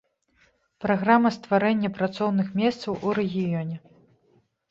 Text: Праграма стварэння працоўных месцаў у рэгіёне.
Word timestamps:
Праграма 0.83 1.29
стварэння 1.35 1.91
працоўных 1.99 2.47
месцаў 2.61 2.91
у 3.09 3.13
рэгіёне. 3.21 3.75